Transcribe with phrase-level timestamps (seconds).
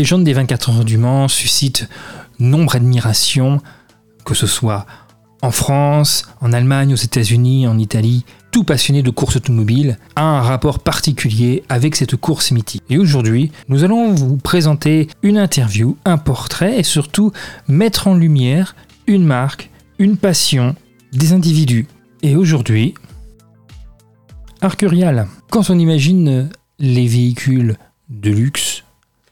[0.00, 1.86] Légende des 24 heures du Mans suscite
[2.38, 3.60] nombre d'admiration,
[4.24, 4.86] que ce soit
[5.42, 10.40] en France, en Allemagne, aux États-Unis, en Italie, tout passionné de course automobile a un
[10.40, 12.82] rapport particulier avec cette course mythique.
[12.88, 17.32] Et aujourd'hui, nous allons vous présenter une interview, un portrait et surtout
[17.68, 18.76] mettre en lumière
[19.06, 20.76] une marque, une passion,
[21.12, 21.86] des individus.
[22.22, 22.94] Et aujourd'hui,
[24.62, 25.28] Arcurial.
[25.50, 26.48] Quand on imagine
[26.78, 27.76] les véhicules
[28.08, 28.69] de luxe,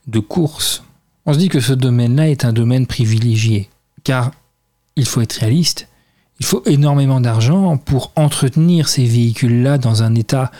[0.08, 0.82] de course,
[1.26, 3.68] on se dit que ce domaine-là est un domaine privilégié.
[4.04, 4.32] Car
[4.96, 5.86] il faut être réaliste,
[6.40, 10.50] il faut énormément d'argent pour entretenir ces véhicules-là dans un état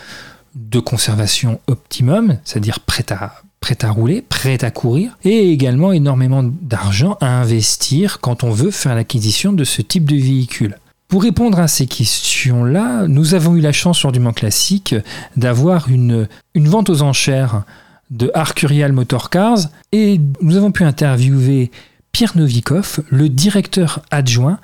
[0.55, 7.41] de conservation optimum, c'est-à-dire prêt à, rouler, prêt à courir, et également énormément d'argent à
[7.41, 10.77] investir quand on veut faire l'acquisition de ce type de véhicule.
[11.07, 14.93] Pour répondre à ces questions-là, nous avons eu la chance lors du Mans Classique
[15.37, 17.63] d'avoir une vente aux enchères
[18.09, 21.71] de Arcurial Motorcars et nous avons pu interviewer
[22.11, 24.59] Pierre Novikov, le directeur adjoint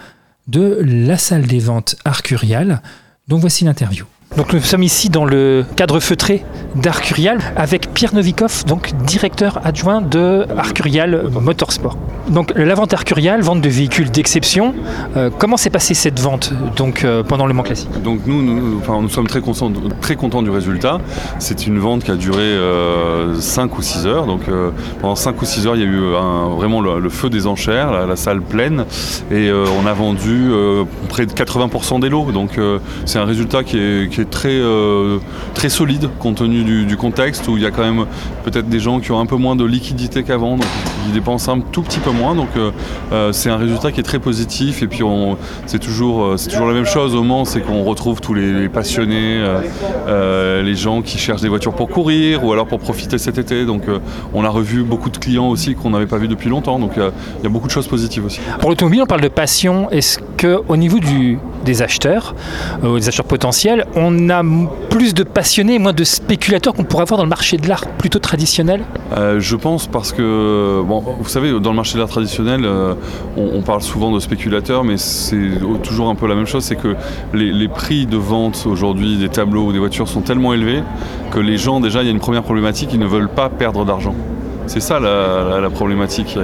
[0.48, 2.82] de la salle des ventes Arcurial.
[3.28, 4.06] Donc voici l'interview.
[4.38, 6.44] Donc nous sommes ici dans le cadre feutré
[6.76, 11.98] d'Arcurial avec Pierre Novikov, donc directeur adjoint de Arcurial Motorsport.
[12.28, 14.74] Donc la vente Arcurial, vente de véhicules d'exception.
[15.16, 17.90] Euh, comment s'est passée cette vente donc euh, pendant le Mans Classique?
[18.04, 21.00] Donc nous, enfin, nous sommes très contents, très contents du résultat.
[21.40, 24.26] C'est une vente qui a duré euh, 5 ou 6 heures.
[24.26, 26.12] Donc euh, pendant 5 ou 6 heures, il y a eu
[26.58, 28.86] vraiment le, feu des enchères, la, salle pleine,
[29.32, 30.50] et euh, on a vendu
[31.10, 32.32] près de 80% des lots.
[32.32, 32.60] Donc
[33.06, 34.62] c'est un résultat qui est très,
[35.54, 38.06] très solide compte tenu du, contexte où il y a quand même
[38.44, 40.66] peut-être des gens qui ont un peu moins de liquidité qu'avant, donc
[41.08, 42.36] ils dépensent un tout petit peu moins.
[42.36, 44.84] Donc euh, c'est un résultat qui est très positif.
[44.84, 45.02] Et puis
[45.66, 49.38] c'est toujours, c'est toujours la même chose au Mans, c'est qu'on retrouve tous les, passionnés,
[49.38, 49.60] euh,
[50.08, 53.66] euh, les gens qui cherchent des voitures pour courir ou alors pour profiter cet été.
[53.66, 53.84] Donc
[54.34, 56.80] on a revu beaucoup de clients aussi qu'on n'avait pas vu depuis longtemps.
[56.80, 58.40] Donc il y a beaucoup de choses positives aussi.
[58.60, 59.90] Pour l'automobile, on parle de passion.
[59.90, 61.00] Est-ce qu'au niveau
[61.66, 62.36] des acheteurs,
[62.84, 64.44] euh, des acheteurs potentiels, on a
[64.90, 67.86] plus de passionnés et moins de spéculateurs qu'on pourrait avoir dans le marché de l'art
[67.98, 68.82] plutôt traditionnel?
[69.16, 72.94] Euh, Je pense parce que, vous savez, dans le marché de l'art traditionnel, euh,
[73.38, 75.50] on, on, parle souvent de spéculateurs, mais c'est
[75.84, 76.96] toujours un peu la même chose, c'est que
[77.34, 80.84] les, prix de vente aujourd'hui des tableaux ou des voitures sont tellement élevés
[81.32, 83.86] que les gens, déjà, il y a une première problématique, ils ne veulent pas perdre
[83.86, 84.16] d'argent.
[84.68, 86.38] C'est ça la, problématique.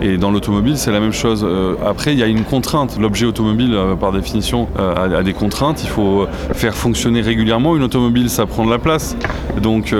[0.00, 1.44] Et, dans l'automobile, c'est la même chose.
[1.46, 2.96] Euh, après, il y a une contrainte.
[3.00, 5.82] L'objet automobile, euh, par définition, euh, a, des contraintes.
[5.82, 9.16] Il faut faire fonctionner régulièrement une automobile, ça prend de la place.
[9.60, 9.94] Donc,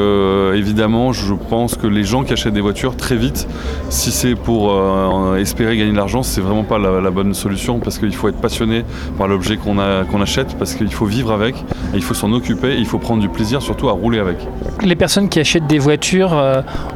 [0.55, 3.49] évidemment, je pense que les gens qui achètent des voitures très vite,
[3.89, 4.75] si c'est pour
[5.37, 8.85] espérer gagner de l'argent, c'est vraiment pas la, bonne solution parce qu'il faut être passionné
[9.17, 11.55] par l'objet qu'on qu achète, parce qu'il faut vivre avec,
[11.95, 14.37] il faut s'en occuper, il faut prendre du plaisir surtout à rouler avec.
[14.83, 16.37] Les personnes qui achètent des voitures,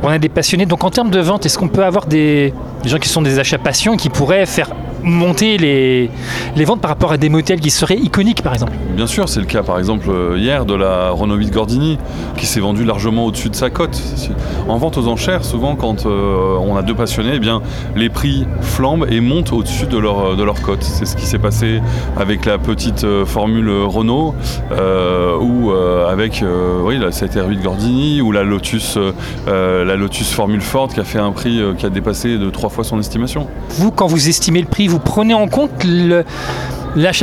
[0.02, 2.54] on a des passionnés donc en termes de vente, est-ce qu'on peut avoir des,
[2.84, 4.70] gens qui sont des achats passion qui pourraient faire
[5.02, 6.10] monter les,
[6.56, 9.40] les ventes par rapport à des modèles qui seraient iconiques par exemple Bien sûr, c'est
[9.40, 11.98] le cas par exemple hier de la Renault 8 Gordini
[12.36, 14.00] qui s'est vendue largement au-dessus de sa cote.
[14.68, 17.60] En vente aux enchères, souvent quand euh, on a deux passionnés, eh bien,
[17.96, 20.82] les prix flambent et montent au-dessus de leur, de leur cote.
[20.82, 21.80] C'est ce qui s'est passé
[22.16, 24.34] avec la petite euh, formule Renault
[24.72, 26.44] euh, ou avec
[26.84, 28.98] oui, la CTR8 Gordini ou la Lotus,
[29.46, 32.84] la Lotus Formule Ford qui a fait un prix qui a dépassé de trois fois
[32.84, 33.46] son estimation.
[33.70, 36.24] Vous, quand vous estimez le prix, vous prenez en compte le,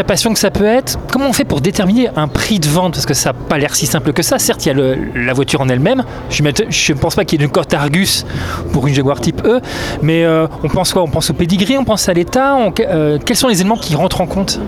[0.06, 0.98] passion que ça peut être.
[1.12, 2.94] Comment on fait pour déterminer un prix de vente?
[2.94, 4.40] Parce que ça n'a pas l'air si simple que ça.
[4.40, 6.04] Certes, il y a la voiture en elle-même.
[6.30, 8.26] Je ne pense pas qu'il y ait une cote Argus
[8.72, 9.60] pour une Jaguar type E.
[10.02, 11.04] Mais euh, on pense quoi?
[11.04, 12.58] On pense au pedigree, on pense à l'état.
[12.80, 14.60] Euh, quels sont les éléments qui rentrent en compte?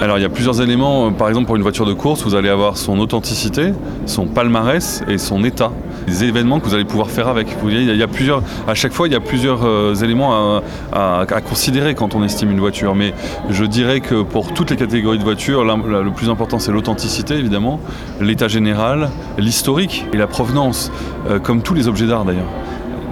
[0.00, 2.48] Alors il y a plusieurs éléments, par exemple pour une voiture de course, vous allez
[2.48, 3.72] avoir son authenticité,
[4.06, 5.72] son palmarès et son état,
[6.06, 7.48] les événements que vous allez pouvoir faire avec.
[7.48, 10.62] Vous voyez, il y a plusieurs, à chaque fois il y a plusieurs euh, éléments
[10.92, 13.12] à, considérer quand on estime une voiture, mais
[13.50, 17.80] je dirais que pour toutes les catégories de voitures, le plus important c'est l'authenticité évidemment,
[18.20, 20.92] l'état général, l'historique et la provenance,
[21.28, 22.50] euh, comme tous les objets d'art d'ailleurs.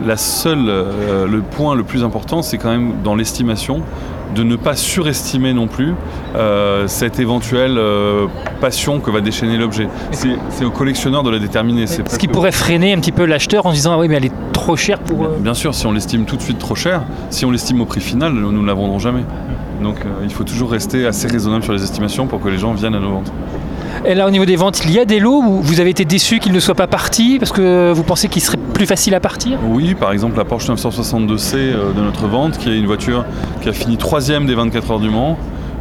[0.05, 3.83] La seule, euh, le point le plus important c'est quand même dans l'estimation
[4.35, 5.95] de ne pas surestimer non plus
[6.35, 8.27] euh, cette éventuelle euh,
[8.61, 9.89] passion que va déchaîner l'objet.
[10.11, 11.87] C'est au collectionneur de la déterminer.
[11.87, 14.27] Ce qui pourrait freiner un petit peu l'acheteur en se disant ah oui mais elle
[14.27, 15.25] est trop chère pour...
[15.25, 15.39] Euh...
[15.39, 18.01] Bien sûr, si on l'estime tout de suite trop cher, si on l'estime au prix
[18.01, 19.25] final, nous ne la vendrons jamais.
[19.83, 22.95] Donc il faut toujours rester assez raisonnable sur les estimations pour que les gens viennent
[22.95, 23.33] à nos ventes.
[24.05, 26.05] Et là, au niveau des ventes, il y a des lots où vous avez été
[26.05, 29.21] déçu qu'ils ne soient pas partis parce que vous pensez qu'il serait plus facile à
[29.21, 29.59] partir?
[29.69, 31.57] Oui, par exemple la Porsche 962C
[31.97, 33.25] de notre vente, qui est une voiture
[33.63, 35.39] qui a fini troisième des 24 heures du Mans.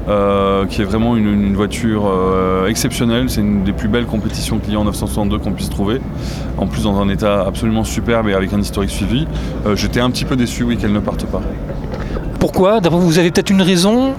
[0.07, 3.27] euh, qui est vraiment une, une voiture euh, exceptionnelle.
[3.27, 5.99] C'est une des plus belles compétitions client 962 qu'on puisse trouver.
[6.59, 9.25] En plus, dans un état absolument superbe et avec un historique suivi.
[9.65, 11.41] Euh, J'étais un petit peu déçu, oui, qu'elle ne parte pas.
[12.39, 12.81] Pourquoi?
[12.81, 14.13] D'abord, vous avez peut-être une raison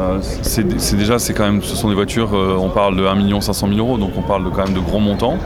[0.00, 3.40] Euh, c'est déjà, c'est quand même, ce sont des voitures, euh, on parle de 1
[3.40, 5.38] 500 000 euros, donc on parle de, quand même de gros montants.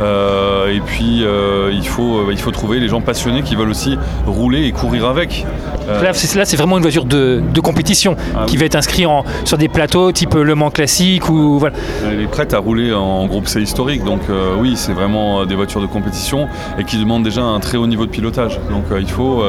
[0.00, 3.98] Euh, et puis, euh, il, faut, il faut trouver les gens passionnés qui veulent aussi
[4.26, 5.44] rouler et courir avec.
[5.86, 8.60] Là, c'est vraiment une voiture de, de compétition Ah qui oui.
[8.60, 11.74] va être inscrite en- sur des plateaux type Le Mans classique ou voilà.
[12.10, 14.20] Elle est prête à rouler en groupe C historique, donc
[14.58, 16.48] oui, c'est vraiment des voitures de compétition
[16.78, 18.58] et qui demandent déjà un très haut niveau de pilotage.
[18.70, 19.42] Donc il faut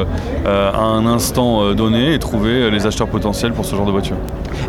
[0.46, 4.18] à un instant donné trouver les acheteurs potentiels pour ce genre de voiture.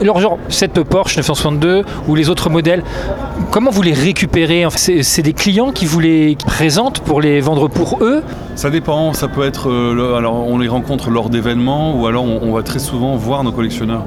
[0.02, 2.82] Alors, genre, cette Porsche 962 ou les autres modèles,
[3.52, 7.98] comment vous les récupérez C'est des clients qui vous les présentent pour les vendre pour
[8.02, 8.24] eux
[8.56, 9.70] Ça dépend, ça peut être.
[9.70, 13.52] euh, alors on les rencontre lors d'événements ou alors on va très souvent voir nos
[13.52, 14.02] collectionneurs.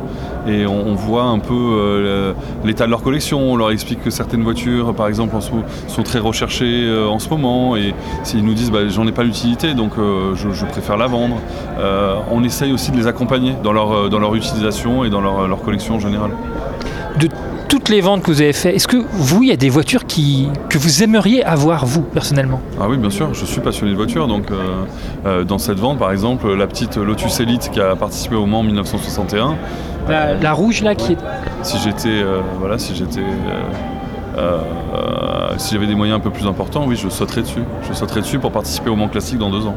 [0.48, 2.34] Et on, on voit un peu euh,
[2.64, 6.20] l'état de leur collection, on leur explique que certaines voitures, par exemple, en sont très
[6.20, 7.76] recherchées euh, en ce moment.
[7.76, 7.94] Et
[8.24, 11.38] s'ils nous disent bah, j'en ai pas l'utilité, donc euh, je, je préfère la vendre.
[12.32, 15.62] On essaye aussi de les accompagner dans leur, dans leur utilisation et dans leur, leur
[15.62, 16.32] collection en général.
[17.20, 17.28] de
[17.68, 18.76] toutes les ventes que vous avez faites.
[18.76, 22.62] Est-ce que vous, il y a des voitures qui, que vous aimeriez avoir, vous, personnellement?
[22.80, 24.28] Ah oui, bien sûr, je suis passionné de voiture.
[24.28, 24.86] Donc, euh,
[25.26, 28.60] euh, dans cette vente, par exemple, la petite Lotus Elite qui a participé au Mans
[28.60, 29.56] en 1961,
[30.10, 31.18] la, la rouge, là, qui est...
[31.64, 34.60] si j'étais euh, voilà si j'étais euh, euh,
[35.58, 37.64] si j'avais des moyens un peu plus importants oui je sauterais dessus.
[37.88, 39.76] Je sauterais dessus pour participer au Mans classique dans deux ans.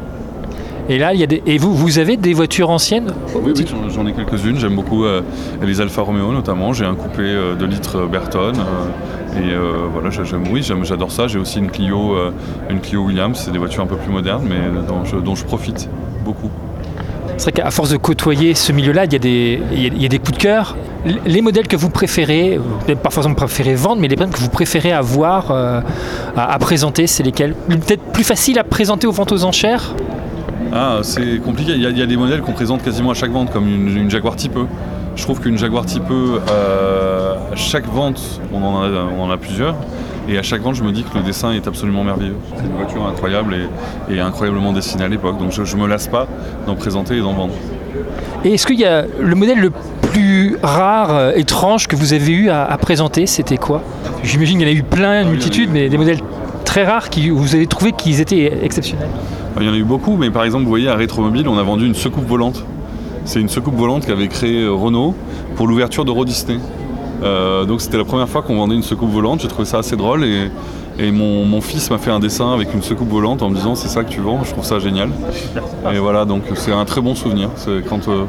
[0.91, 1.43] Et là, il y a des...
[1.45, 4.57] Et vous, vous avez des voitures anciennes oui, oui j'en- ai quelques-unes.
[4.57, 5.21] J'aime beaucoup euh,
[5.61, 6.73] les Alfa Romeo notamment.
[6.73, 9.53] J'ai un coupé euh, de litre Berton euh, et
[9.93, 11.27] voilà j'ai- j'aime oui j'adore ça.
[11.27, 12.15] J'ai aussi une Clio
[12.71, 13.39] une Clio Williams.
[13.39, 15.87] C'est des voitures un peu plus modernes mais dont je, dont je profite
[16.25, 16.49] beaucoup
[17.39, 20.75] C'est vrai qu'à force de côtoyer ce milieu-là, il y, a des- coups de cœur.
[21.25, 22.59] Les modèles que vous préférez,
[23.01, 25.79] pas forcément préférez vendre, mais les modèles que vous préférez avoir euh,
[26.35, 29.95] à, à présenter, c'est lesquels Peut-être plus facile à présenter aux ventes aux enchères?
[30.73, 31.71] Ah, c'est compliqué.
[31.75, 34.59] Il y, a, des modèles qu'on présente quasiment à chaque vente, comme une, Jaguar Type.
[35.15, 38.21] Je trouve qu'une Jaguar Type E, euh, à chaque vente,
[38.53, 39.75] on en, a, on en a plusieurs.
[40.27, 42.35] Et à chaque vente, je me dis que le dessin est absolument merveilleux.
[42.55, 43.55] C'est une voiture incroyable
[44.09, 45.37] et, et incroyablement dessinée à l'époque.
[45.39, 46.27] Donc je ne me lasse pas
[46.67, 47.53] d'en présenter et d'en vendre.
[48.45, 49.71] Et est-ce qu'il y a le modèle le
[50.11, 53.81] plus rare, euh, étrange que vous avez eu à, à présenter C'était quoi?
[54.23, 55.73] J'imagine qu'il y en a eu plein, une Ah a multitude, eu.
[55.73, 56.19] mais des modèles
[56.65, 59.09] très rares qui vous avez trouvé qu'ils étaient exceptionnels.
[59.59, 61.63] Il y en a eu beaucoup, mais par exemple, vous voyez, à Rétromobile, on a
[61.63, 62.63] vendu une secoupe volante.
[63.25, 65.15] C'est une secoupe volante qu'avait créée euh, Renault
[65.55, 66.59] pour l'ouverture d'Euro Disney.
[67.23, 69.95] Euh, donc c'était la première fois qu'on vendait une secoupe volante, j'ai trouvé ça assez
[69.97, 70.49] drôle et,
[70.97, 73.75] et mon, mon fils m'a fait un dessin avec une secoupe volante en me disant
[73.75, 75.09] c'est ça que tu vends, je trouve ça génial.
[75.93, 77.49] Et voilà, donc c'est un très bon souvenir.
[77.55, 78.23] C'est quand, euh,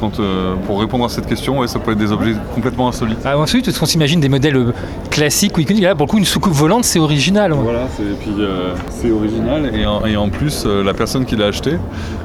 [0.00, 3.18] quand, euh, pour répondre à cette question, ouais, ça peut être des objets complètement insolites.
[3.24, 4.74] Ah, ensuite, parce qu'on s'imagine des modèles
[5.10, 5.82] classiques ou iconiques.
[5.84, 7.52] Là, pour le coup, une soucoupe volante, c'est original.
[7.54, 7.58] ouais.
[7.62, 11.24] Voilà, c'est, et puis euh, c'est original et en, et en plus euh, la personne
[11.24, 11.72] qui l'a acheté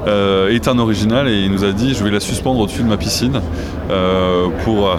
[0.07, 2.89] euh, est un original et il nous a dit je vais la suspendre au-dessus de
[2.89, 3.39] ma piscine
[3.89, 4.95] euh, pour, euh,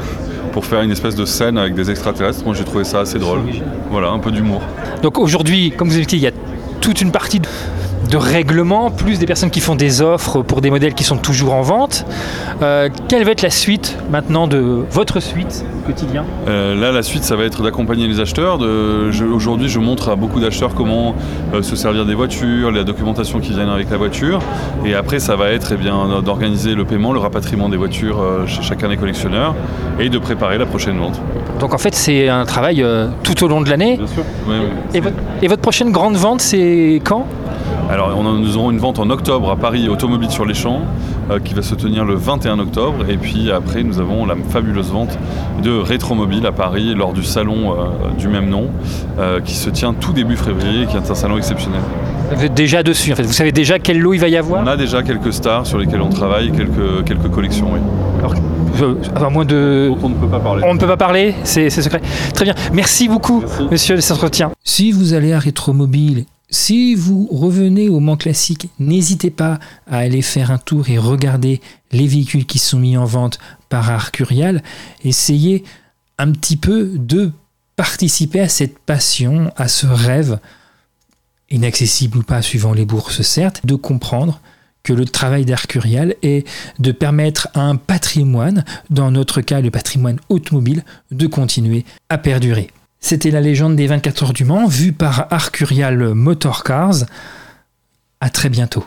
[0.51, 2.45] pour faire une espèce de scène avec des extraterrestres.
[2.45, 3.41] Moi j'ai trouvé ça assez drôle.
[3.91, 4.63] Voilà, un peu d'humour.
[5.03, 6.33] Donc aujourd'hui, comme vous avez dit, il y a
[6.81, 7.41] toute une partie
[8.11, 11.55] de, règlement, plus des personnes qui font des offres pour des modèles qui sont toujours
[11.55, 12.05] en vente.
[12.63, 16.25] Euh, quelle va être la suite maintenant de votre suite quotidien?
[16.49, 18.59] Euh, là, la suite, ça va être d'accompagner les acheteurs.
[19.35, 21.15] Aujourd'hui, je montre à beaucoup d'acheteurs comment
[21.55, 24.41] euh, se servir des voitures, la documentation qui vient avec la voiture.
[24.85, 28.63] Et après, ça va être eh bien, d'organiser le paiement, le rapatriement des voitures chez
[28.63, 29.55] chacun des collectionneurs
[29.99, 31.21] et de préparer la prochaine vente.
[31.61, 32.85] Donc en fait, c'est un travail
[33.23, 33.97] tout au long de l'année.
[33.97, 34.23] Bien sûr.
[34.49, 34.69] Oui, oui.
[34.95, 37.27] Et, votre- et votre prochaine grande vente, c'est quand?
[37.91, 40.81] Alors, on a- nous aurons une vente en octobre à Paris, Automobile sur les Champs,
[41.31, 43.05] euh, qui va se tenir le 21 octobre.
[43.09, 45.19] Et puis après, nous avons la fabuleuse vente
[45.63, 48.71] de Rétromobile à Paris lors du salon euh, du même nom,
[49.19, 51.81] euh, qui se tient tout début février, qui est un salon exceptionnel.
[52.35, 53.25] Vous êtes déjà dessus, en fait.
[53.25, 55.77] Vous savez déjà quel lot il va y avoir On a déjà quelques stars sur
[55.77, 57.81] lesquelles on travaille, quelques, quelques collections, oui.
[58.21, 58.35] Alors,
[58.81, 59.93] euh, à moins de...
[60.03, 60.63] On ne peut pas parler.
[60.67, 62.01] On ne peut pas parler, c'est c'est secret.
[62.33, 62.55] Très bien.
[62.73, 63.69] Merci beaucoup, Merci.
[63.71, 64.51] monsieur de cet entretien.
[64.65, 69.59] Si vous allez à Rétromobile, si vous revenez au Mans Classique, n'hésitez pas
[69.91, 73.39] à aller faire un tour et regarder les véhicules qui sont mis en vente
[73.71, 74.63] par Arcurial.
[75.03, 75.65] Essayez
[76.19, 77.33] un petit peu de
[77.75, 80.39] participer à cette passion, à ce rêve,
[81.51, 84.41] inaccessible ou pas suivant les bourses certes, de comprendre
[84.83, 86.47] que le travail d'Arcurial est
[86.79, 92.69] de permettre à un patrimoine, dans notre cas le patrimoine automobile, de continuer à perdurer.
[93.03, 97.05] C'était la légende des 24 heures du Mans, vue par Arcurial Motorcars.
[98.21, 98.87] À très bientôt.